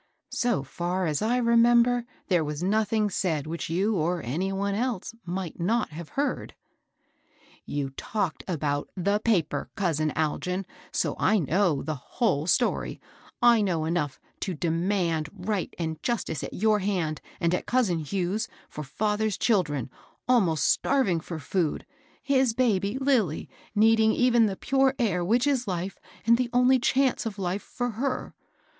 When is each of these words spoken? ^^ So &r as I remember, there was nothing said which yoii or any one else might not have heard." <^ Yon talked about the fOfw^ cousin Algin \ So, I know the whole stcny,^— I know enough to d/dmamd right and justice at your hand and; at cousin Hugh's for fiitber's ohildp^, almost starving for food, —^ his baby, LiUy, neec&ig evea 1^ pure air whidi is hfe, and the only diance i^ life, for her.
^^ 0.33 0.35
So 0.35 0.65
&r 0.79 1.05
as 1.05 1.21
I 1.21 1.37
remember, 1.37 2.05
there 2.27 2.43
was 2.43 2.63
nothing 2.63 3.11
said 3.11 3.45
which 3.45 3.67
yoii 3.67 3.93
or 3.93 4.23
any 4.23 4.51
one 4.51 4.73
else 4.73 5.13
might 5.25 5.59
not 5.59 5.89
have 5.89 6.09
heard." 6.17 6.55
<^ 7.29 7.61
Yon 7.67 7.93
talked 7.95 8.43
about 8.47 8.89
the 8.97 9.19
fOfw^ 9.19 9.67
cousin 9.75 10.11
Algin 10.15 10.65
\ 10.81 10.91
So, 11.01 11.15
I 11.19 11.37
know 11.37 11.83
the 11.83 11.93
whole 11.93 12.47
stcny,^— 12.47 12.99
I 13.43 13.61
know 13.61 13.85
enough 13.85 14.19
to 14.39 14.55
d/dmamd 14.55 15.29
right 15.35 15.71
and 15.77 16.01
justice 16.01 16.43
at 16.43 16.53
your 16.55 16.79
hand 16.79 17.21
and; 17.39 17.53
at 17.53 17.67
cousin 17.67 17.99
Hugh's 17.99 18.47
for 18.69 18.83
fiitber's 18.83 19.37
ohildp^, 19.37 19.87
almost 20.27 20.65
starving 20.65 21.19
for 21.19 21.37
food, 21.37 21.85
—^ 22.11 22.15
his 22.23 22.55
baby, 22.55 22.95
LiUy, 22.99 23.47
neec&ig 23.77 24.17
evea 24.33 24.45
1^ 24.49 24.59
pure 24.61 24.95
air 24.97 25.23
whidi 25.23 25.45
is 25.45 25.65
hfe, 25.67 25.93
and 26.25 26.39
the 26.39 26.49
only 26.51 26.79
diance 26.79 27.25
i^ 27.31 27.37
life, 27.37 27.61
for 27.61 27.91
her. 27.91 28.33